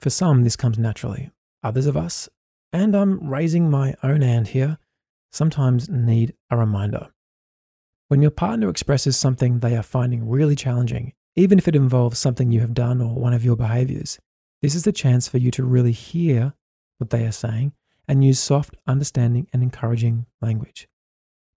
For 0.00 0.10
some, 0.10 0.42
this 0.42 0.56
comes 0.56 0.78
naturally. 0.78 1.30
Others 1.62 1.86
of 1.86 1.96
us, 1.96 2.28
and 2.72 2.96
I'm 2.96 3.28
raising 3.28 3.70
my 3.70 3.94
own 4.02 4.22
hand 4.22 4.48
here, 4.48 4.78
sometimes 5.30 5.88
need 5.88 6.34
a 6.50 6.56
reminder. 6.56 7.08
When 8.10 8.22
your 8.22 8.32
partner 8.32 8.68
expresses 8.68 9.16
something 9.16 9.60
they 9.60 9.76
are 9.76 9.84
finding 9.84 10.28
really 10.28 10.56
challenging, 10.56 11.12
even 11.36 11.58
if 11.58 11.68
it 11.68 11.76
involves 11.76 12.18
something 12.18 12.50
you 12.50 12.58
have 12.58 12.74
done 12.74 13.00
or 13.00 13.14
one 13.14 13.32
of 13.32 13.44
your 13.44 13.54
behaviors, 13.54 14.18
this 14.62 14.74
is 14.74 14.82
the 14.82 14.90
chance 14.90 15.28
for 15.28 15.38
you 15.38 15.52
to 15.52 15.62
really 15.62 15.92
hear 15.92 16.54
what 16.98 17.10
they 17.10 17.24
are 17.24 17.30
saying 17.30 17.72
and 18.08 18.24
use 18.24 18.40
soft, 18.40 18.76
understanding, 18.84 19.46
and 19.52 19.62
encouraging 19.62 20.26
language. 20.42 20.88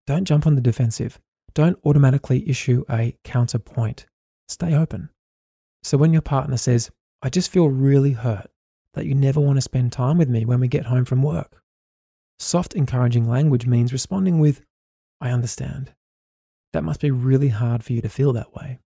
Don't 0.06 0.26
jump 0.26 0.46
on 0.46 0.54
the 0.54 0.62
defensive. 0.62 1.20
Don't 1.56 1.80
automatically 1.84 2.48
issue 2.48 2.86
a 2.88 3.18
counterpoint. 3.24 4.06
Stay 4.48 4.76
open. 4.76 5.10
So 5.82 5.98
when 5.98 6.14
your 6.14 6.22
partner 6.22 6.58
says, 6.58 6.92
I 7.24 7.32
just 7.32 7.50
feel 7.50 7.70
really 7.70 8.12
hurt 8.12 8.52
that 8.94 9.08
you 9.08 9.16
never 9.16 9.40
want 9.40 9.58
to 9.58 9.62
spend 9.62 9.92
time 9.92 10.20
with 10.20 10.30
me 10.30 10.46
when 10.46 10.60
we 10.60 10.68
get 10.68 10.86
home 10.86 11.06
from 11.06 11.24
work, 11.24 11.64
soft, 12.38 12.76
encouraging 12.76 13.28
language 13.28 13.66
means 13.66 13.92
responding 13.92 14.38
with, 14.38 14.62
I 15.20 15.32
understand. 15.32 15.94
That 16.74 16.84
must 16.84 17.00
be 17.00 17.12
really 17.12 17.50
hard 17.50 17.84
for 17.84 17.94
you 17.94 18.02
to 18.02 18.10
feel 18.10 18.34
that 18.34 18.54
way. 18.54 18.80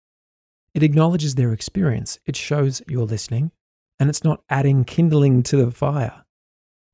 It 0.74 0.84
acknowledges 0.84 1.36
their 1.36 1.54
experience, 1.54 2.20
it 2.26 2.36
shows 2.36 2.82
you're 2.88 3.06
listening, 3.06 3.52
and 4.00 4.10
it's 4.10 4.24
not 4.24 4.44
adding 4.50 4.86
kindling 4.86 5.42
to 5.44 5.58
the 5.58 5.72
fire. 5.72 6.24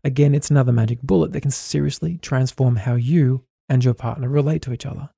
Again, 0.03 0.35
it's 0.35 0.51
another 0.51 0.71
magic 0.71 1.01
bullet 1.01 1.33
that 1.33 1.41
can 1.41 1.51
seriously 1.51 2.17
transform 2.17 2.77
how 2.77 2.95
you 2.95 3.43
and 3.67 3.83
your 3.83 3.93
partner 3.93 4.29
relate 4.29 4.61
to 4.63 4.73
each 4.73 4.85
other. 4.85 5.09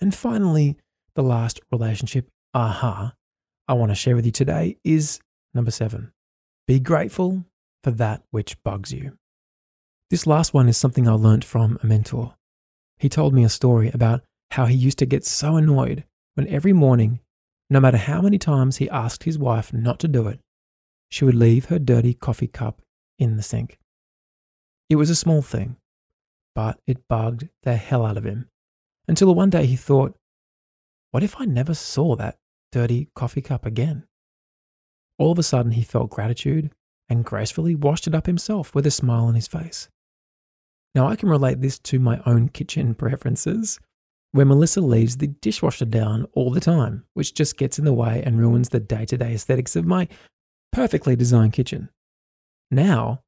And 0.00 0.14
finally, 0.14 0.76
the 1.14 1.22
last 1.22 1.60
relationship 1.70 2.28
aha 2.54 3.14
I 3.68 3.74
want 3.74 3.90
to 3.90 3.94
share 3.94 4.16
with 4.16 4.26
you 4.26 4.32
today 4.32 4.78
is 4.82 5.20
number 5.54 5.70
seven 5.70 6.12
be 6.66 6.80
grateful 6.80 7.44
for 7.82 7.90
that 7.92 8.22
which 8.30 8.60
bugs 8.62 8.92
you. 8.92 9.16
This 10.08 10.26
last 10.26 10.54
one 10.54 10.68
is 10.68 10.76
something 10.76 11.08
I 11.08 11.12
learned 11.12 11.44
from 11.44 11.78
a 11.82 11.86
mentor. 11.86 12.34
He 12.98 13.08
told 13.08 13.34
me 13.34 13.44
a 13.44 13.48
story 13.48 13.90
about 13.92 14.22
how 14.52 14.66
he 14.66 14.74
used 14.76 14.98
to 14.98 15.06
get 15.06 15.24
so 15.24 15.56
annoyed 15.56 16.04
when 16.34 16.48
every 16.48 16.72
morning, 16.72 17.20
no 17.68 17.80
matter 17.80 17.96
how 17.96 18.20
many 18.20 18.38
times 18.38 18.76
he 18.76 18.90
asked 18.90 19.24
his 19.24 19.38
wife 19.38 19.72
not 19.72 19.98
to 20.00 20.08
do 20.08 20.26
it, 20.28 20.40
she 21.10 21.24
would 21.24 21.34
leave 21.34 21.66
her 21.66 21.78
dirty 21.78 22.14
coffee 22.14 22.46
cup 22.46 22.82
in 23.18 23.36
the 23.36 23.42
sink. 23.42 23.78
It 24.88 24.96
was 24.96 25.10
a 25.10 25.14
small 25.14 25.42
thing, 25.42 25.76
but 26.54 26.80
it 26.86 27.06
bugged 27.08 27.48
the 27.62 27.76
hell 27.76 28.04
out 28.04 28.16
of 28.16 28.24
him 28.24 28.48
until 29.06 29.34
one 29.34 29.50
day 29.50 29.66
he 29.66 29.76
thought, 29.76 30.16
what 31.10 31.22
if 31.22 31.40
I 31.40 31.44
never 31.44 31.74
saw 31.74 32.16
that 32.16 32.38
dirty 32.70 33.08
coffee 33.14 33.42
cup 33.42 33.66
again? 33.66 34.04
All 35.18 35.32
of 35.32 35.38
a 35.38 35.42
sudden, 35.42 35.72
he 35.72 35.82
felt 35.82 36.10
gratitude 36.10 36.70
and 37.08 37.24
gracefully 37.24 37.74
washed 37.74 38.06
it 38.06 38.14
up 38.14 38.26
himself 38.26 38.74
with 38.74 38.86
a 38.86 38.90
smile 38.90 39.24
on 39.24 39.34
his 39.34 39.48
face. 39.48 39.88
Now, 40.94 41.08
I 41.08 41.16
can 41.16 41.28
relate 41.28 41.60
this 41.60 41.78
to 41.80 41.98
my 41.98 42.20
own 42.24 42.48
kitchen 42.48 42.94
preferences 42.94 43.78
where 44.32 44.46
Melissa 44.46 44.80
leaves 44.80 45.16
the 45.16 45.26
dishwasher 45.26 45.84
down 45.84 46.26
all 46.34 46.50
the 46.50 46.60
time, 46.60 47.04
which 47.14 47.34
just 47.34 47.56
gets 47.56 47.78
in 47.78 47.84
the 47.84 47.92
way 47.92 48.22
and 48.24 48.38
ruins 48.38 48.68
the 48.68 48.80
day 48.80 49.04
to 49.06 49.18
day 49.18 49.34
aesthetics 49.34 49.74
of 49.76 49.84
my 49.84 50.08
perfectly 50.72 51.16
designed 51.16 51.52
kitchen. 51.52 51.88
Now, 52.70 53.22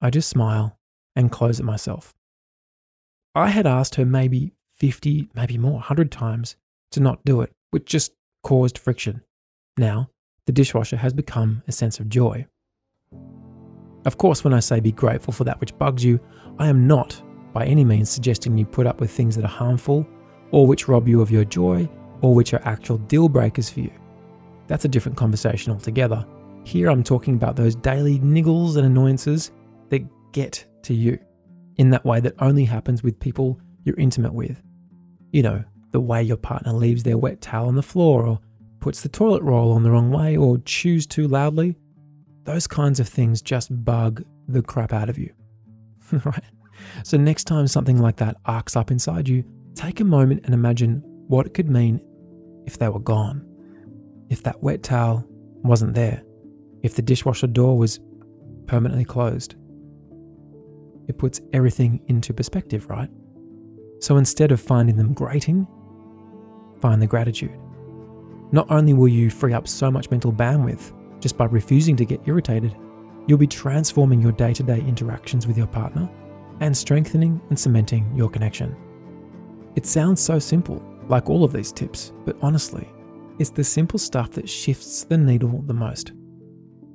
I 0.00 0.10
just 0.10 0.28
smile 0.28 0.78
and 1.16 1.32
close 1.32 1.58
it 1.58 1.64
myself. 1.64 2.14
I 3.34 3.48
had 3.48 3.66
asked 3.66 3.96
her 3.96 4.04
maybe 4.04 4.52
50, 4.76 5.30
maybe 5.34 5.58
more, 5.58 5.74
100 5.74 6.12
times 6.12 6.56
to 6.92 7.00
not 7.00 7.24
do 7.24 7.40
it, 7.40 7.52
which 7.70 7.86
just 7.86 8.12
caused 8.42 8.78
friction. 8.78 9.22
Now, 9.76 10.10
the 10.46 10.52
dishwasher 10.52 10.96
has 10.96 11.12
become 11.12 11.62
a 11.66 11.72
sense 11.72 11.98
of 11.98 12.08
joy. 12.08 12.46
Of 14.04 14.18
course, 14.18 14.44
when 14.44 14.54
I 14.54 14.60
say 14.60 14.78
be 14.78 14.92
grateful 14.92 15.32
for 15.32 15.42
that 15.44 15.58
which 15.60 15.76
bugs 15.76 16.04
you, 16.04 16.20
I 16.58 16.68
am 16.68 16.86
not 16.86 17.20
by 17.52 17.66
any 17.66 17.84
means 17.84 18.08
suggesting 18.08 18.56
you 18.56 18.64
put 18.64 18.86
up 18.86 19.00
with 19.00 19.10
things 19.10 19.34
that 19.34 19.44
are 19.44 19.48
harmful 19.48 20.06
or 20.56 20.66
which 20.66 20.88
rob 20.88 21.06
you 21.06 21.20
of 21.20 21.30
your 21.30 21.44
joy 21.44 21.86
or 22.22 22.34
which 22.34 22.54
are 22.54 22.62
actual 22.64 22.96
deal 22.96 23.28
breakers 23.28 23.68
for 23.68 23.80
you. 23.80 23.92
That's 24.68 24.86
a 24.86 24.88
different 24.88 25.18
conversation 25.18 25.70
altogether. 25.70 26.24
Here 26.64 26.88
I'm 26.88 27.02
talking 27.02 27.34
about 27.34 27.56
those 27.56 27.74
daily 27.74 28.18
niggles 28.20 28.78
and 28.78 28.86
annoyances 28.86 29.50
that 29.90 30.00
get 30.32 30.64
to 30.84 30.94
you 30.94 31.18
in 31.76 31.90
that 31.90 32.06
way 32.06 32.20
that 32.20 32.32
only 32.38 32.64
happens 32.64 33.02
with 33.02 33.20
people 33.20 33.60
you're 33.84 34.00
intimate 34.00 34.32
with. 34.32 34.62
You 35.30 35.42
know, 35.42 35.62
the 35.90 36.00
way 36.00 36.22
your 36.22 36.38
partner 36.38 36.72
leaves 36.72 37.02
their 37.02 37.18
wet 37.18 37.42
towel 37.42 37.68
on 37.68 37.74
the 37.74 37.82
floor 37.82 38.24
or 38.24 38.40
puts 38.80 39.02
the 39.02 39.10
toilet 39.10 39.42
roll 39.42 39.72
on 39.72 39.82
the 39.82 39.90
wrong 39.90 40.10
way 40.10 40.38
or 40.38 40.56
chews 40.64 41.06
too 41.06 41.28
loudly. 41.28 41.76
Those 42.44 42.66
kinds 42.66 42.98
of 42.98 43.06
things 43.06 43.42
just 43.42 43.84
bug 43.84 44.24
the 44.48 44.62
crap 44.62 44.94
out 44.94 45.10
of 45.10 45.18
you. 45.18 45.34
right? 46.24 46.44
So, 47.04 47.18
next 47.18 47.44
time 47.44 47.66
something 47.66 48.00
like 48.00 48.16
that 48.16 48.38
arcs 48.46 48.74
up 48.74 48.90
inside 48.90 49.28
you, 49.28 49.44
take 49.76 50.00
a 50.00 50.04
moment 50.04 50.40
and 50.44 50.54
imagine 50.54 51.02
what 51.28 51.46
it 51.46 51.54
could 51.54 51.68
mean 51.68 52.00
if 52.66 52.78
they 52.78 52.88
were 52.88 52.98
gone. 52.98 53.46
If 54.28 54.42
that 54.42 54.62
wet 54.62 54.82
towel 54.82 55.24
wasn't 55.62 55.94
there. 55.94 56.22
If 56.82 56.94
the 56.94 57.02
dishwasher 57.02 57.46
door 57.46 57.78
was 57.78 58.00
permanently 58.66 59.04
closed. 59.04 59.54
It 61.08 61.18
puts 61.18 61.40
everything 61.52 62.00
into 62.08 62.34
perspective, 62.34 62.88
right? 62.88 63.08
So 64.00 64.16
instead 64.16 64.50
of 64.50 64.60
finding 64.60 64.96
them 64.96 65.12
grating, 65.12 65.66
find 66.80 67.00
the 67.00 67.06
gratitude. 67.06 67.56
Not 68.52 68.70
only 68.70 68.94
will 68.94 69.08
you 69.08 69.30
free 69.30 69.52
up 69.52 69.68
so 69.68 69.90
much 69.90 70.10
mental 70.10 70.32
bandwidth 70.32 70.92
just 71.20 71.36
by 71.36 71.46
refusing 71.46 71.96
to 71.96 72.04
get 72.04 72.20
irritated, 72.26 72.76
you'll 73.26 73.38
be 73.38 73.46
transforming 73.46 74.20
your 74.20 74.32
day 74.32 74.52
to 74.54 74.62
day 74.62 74.80
interactions 74.80 75.46
with 75.46 75.56
your 75.56 75.66
partner 75.66 76.08
and 76.60 76.76
strengthening 76.76 77.40
and 77.50 77.58
cementing 77.58 78.10
your 78.16 78.30
connection. 78.30 78.76
It 79.76 79.84
sounds 79.84 80.20
so 80.22 80.38
simple, 80.38 80.82
like 81.08 81.28
all 81.28 81.44
of 81.44 81.52
these 81.52 81.70
tips, 81.70 82.12
but 82.24 82.36
honestly, 82.40 82.88
it's 83.38 83.50
the 83.50 83.62
simple 83.62 83.98
stuff 83.98 84.30
that 84.32 84.48
shifts 84.48 85.04
the 85.04 85.18
needle 85.18 85.62
the 85.66 85.74
most. 85.74 86.12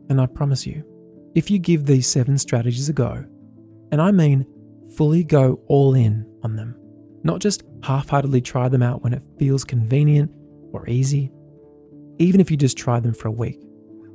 And 0.10 0.20
I 0.20 0.26
promise 0.26 0.66
you, 0.66 0.84
if 1.36 1.52
you 1.52 1.60
give 1.60 1.86
these 1.86 2.08
seven 2.08 2.38
strategies 2.38 2.90
a 2.90 2.94
go, 2.94 3.24
and 3.92 4.02
I 4.02 4.12
mean 4.12 4.46
fully 4.98 5.24
go 5.24 5.62
all 5.68 5.94
in 5.94 6.26
on 6.44 6.56
them, 6.56 6.76
not 7.24 7.40
just 7.40 7.64
half 7.84 8.10
heartedly 8.10 8.42
try 8.42 8.68
them 8.68 8.82
out 8.82 9.04
when 9.04 9.14
it 9.14 9.24
feels 9.38 9.64
convenient 9.64 10.32
or 10.74 10.90
easy, 10.90 11.32
even 12.18 12.42
if 12.42 12.50
you 12.50 12.58
just 12.58 12.78
try 12.78 13.00
them 13.00 13.14
for 13.14 13.28
a 13.28 13.32
week, 13.32 13.60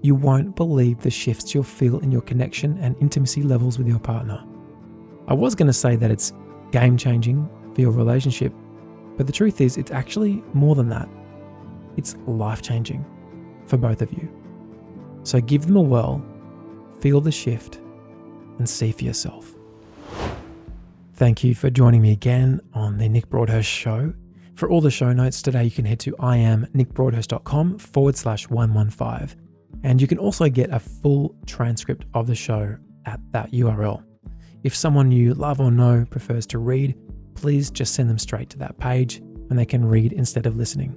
you 0.03 0.15
won't 0.15 0.57
believe 0.57 1.01
the 1.01 1.11
shifts 1.11 1.55
you'll 1.55 1.63
feel 1.63 2.01
in 2.01 2.11
your 2.11 2.21
connection 2.23 2.77
and 2.79 2.97
intimacy 3.01 3.43
levels 3.43 3.79
with 3.79 3.87
your 3.87 3.99
partner. 4.01 4.45
I 5.29 5.35
was 5.35 5.55
going 5.55 5.67
to 5.69 5.73
say 5.73 5.97
that 5.97 6.11
it's 6.11 6.33
game 6.73 6.97
changing 6.97 7.49
for 7.77 7.83
your 7.83 7.93
relationship, 7.93 8.55
but 9.19 9.27
the 9.27 9.33
truth 9.33 9.61
is, 9.61 9.77
it's 9.77 9.91
actually 9.91 10.43
more 10.55 10.75
than 10.75 10.89
that. 10.89 11.09
It's 11.99 12.17
life 12.27 12.63
changing 12.63 13.05
for 13.67 13.77
both 13.77 14.01
of 14.01 14.11
you. 14.13 14.29
So 15.25 15.41
give 15.41 15.67
them 15.67 15.77
a 15.77 15.83
whirl, 15.83 16.25
feel 17.01 17.21
the 17.21 17.31
shift, 17.31 17.77
and 18.59 18.69
see 18.69 18.93
for 18.93 19.05
yourself. 19.05 19.55
Thank 21.15 21.45
you 21.45 21.55
for 21.55 21.69
joining 21.69 22.01
me 22.01 22.13
again 22.13 22.61
on 22.73 22.97
the 22.97 23.09
Nick 23.11 23.29
Broadhurst 23.29 23.69
Show. 23.69 24.15
For 24.55 24.71
all 24.71 24.81
the 24.81 24.91
show 24.91 25.13
notes 25.13 25.43
today, 25.43 25.65
you 25.65 25.71
can 25.71 25.85
head 25.85 26.01
to 26.01 26.13
iamnickbroadhurst.com 26.13 27.79
forward 27.79 28.17
slash 28.17 28.49
115. 28.49 29.39
And 29.83 30.01
you 30.01 30.09
can 30.09 30.19
also 30.19 30.49
get 30.49 30.71
a 30.71 30.81
full 30.81 31.37
transcript 31.45 32.07
of 32.15 32.27
the 32.27 32.35
show 32.35 32.77
at 33.05 33.21
that 33.33 33.53
URL. 33.53 34.03
If 34.63 34.75
someone 34.75 35.13
you 35.13 35.35
love 35.35 35.61
or 35.61 35.71
know 35.71 36.07
prefers 36.09 36.47
to 36.49 36.59
read, 36.59 36.97
please 37.37 37.71
just 37.71 37.95
send 37.95 38.11
them 38.11 38.19
straight 38.19 38.51
to 38.51 38.59
that 38.59 38.79
page 38.79 39.19
and 39.51 39.59
they 39.59 39.67
can 39.67 39.85
read 39.85 40.13
instead 40.13 40.47
of 40.47 40.57
listening. 40.57 40.97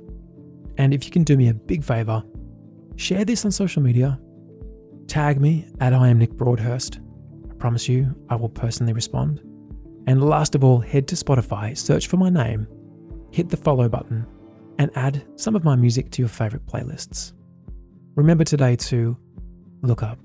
And 0.78 0.94
if 0.94 1.06
you 1.06 1.12
can 1.12 1.24
do 1.24 1.38
me 1.38 1.50
a 1.50 1.54
big 1.54 1.84
favor, 1.84 2.24
share 2.96 3.26
this 3.26 3.46
on 3.46 3.52
social 3.52 3.82
media. 3.82 4.20
Tag 5.08 5.40
me 5.40 5.68
at 5.80 5.94
I 5.94 6.08
am 6.08 6.18
Nick 6.18 6.32
Broadhurst. 6.32 7.00
I 7.50 7.54
promise 7.56 7.88
you, 7.88 8.16
I 8.30 8.36
will 8.36 8.50
personally 8.50 8.94
respond. 8.94 9.42
And 10.08 10.24
last 10.24 10.56
of 10.56 10.64
all, 10.64 10.80
head 10.80 11.08
to 11.10 11.16
Spotify, 11.16 11.78
search 11.78 12.08
for 12.08 12.18
my 12.18 12.30
name, 12.30 12.68
hit 13.32 13.50
the 13.50 13.58
follow 13.58 13.90
button, 13.90 14.26
and 14.80 14.90
add 14.96 15.24
some 15.36 15.56
of 15.56 15.64
my 15.64 15.76
music 15.76 16.10
to 16.12 16.22
your 16.22 16.30
favorite 16.30 16.66
playlists. 16.66 17.34
Remember 18.16 18.44
today 18.44 18.76
to 18.78 19.18
look 19.82 20.02
up, 20.02 20.18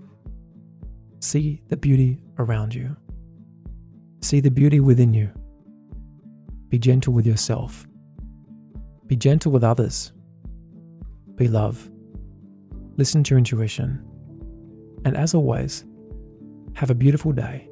see 1.20 1.62
the 1.68 1.76
beauty 1.76 2.20
around 2.38 2.74
you, 2.74 2.96
see 4.22 4.40
the 4.40 4.50
beauty 4.50 4.80
within 4.80 5.12
you. 5.12 5.30
Be 6.74 6.78
gentle 6.80 7.12
with 7.12 7.24
yourself, 7.24 7.86
be 9.06 9.14
gentle 9.14 9.52
with 9.52 9.62
others, 9.62 10.12
be 11.36 11.46
love, 11.46 11.88
listen 12.96 13.22
to 13.22 13.30
your 13.30 13.38
intuition, 13.38 14.04
and 15.04 15.16
as 15.16 15.34
always, 15.34 15.84
have 16.74 16.90
a 16.90 16.94
beautiful 16.96 17.30
day. 17.30 17.68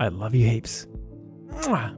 I 0.00 0.08
love 0.08 0.34
you 0.34 0.48
heaps. 0.48 0.88
Mwah. 1.48 1.97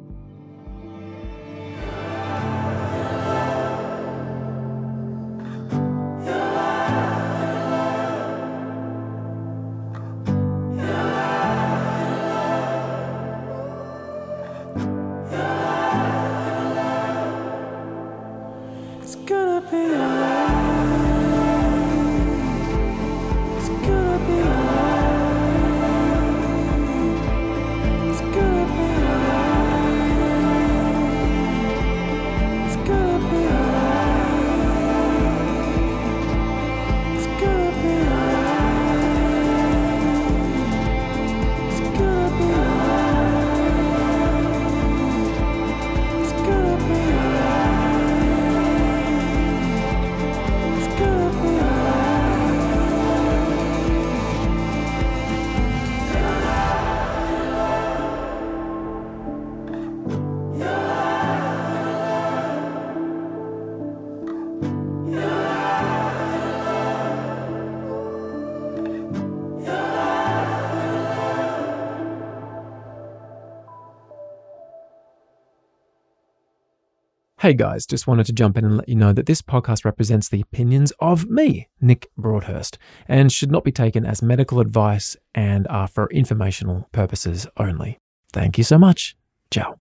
Hey 77.40 77.54
guys, 77.54 77.86
just 77.86 78.06
wanted 78.06 78.26
to 78.26 78.34
jump 78.34 78.58
in 78.58 78.66
and 78.66 78.76
let 78.76 78.88
you 78.90 78.94
know 78.94 79.14
that 79.14 79.24
this 79.24 79.40
podcast 79.40 79.86
represents 79.86 80.28
the 80.28 80.42
opinions 80.42 80.92
of 81.00 81.30
me, 81.30 81.68
Nick 81.80 82.10
Broadhurst, 82.14 82.76
and 83.08 83.32
should 83.32 83.50
not 83.50 83.64
be 83.64 83.72
taken 83.72 84.04
as 84.04 84.20
medical 84.20 84.60
advice 84.60 85.16
and 85.34 85.66
are 85.68 85.88
for 85.88 86.10
informational 86.10 86.86
purposes 86.92 87.46
only. 87.56 87.98
Thank 88.30 88.58
you 88.58 88.64
so 88.64 88.76
much. 88.76 89.16
Ciao. 89.50 89.78